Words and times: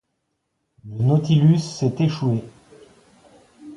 Le 0.87 1.03
Nautilus 1.03 1.59
s’est 1.59 1.93
échoué? 1.99 2.43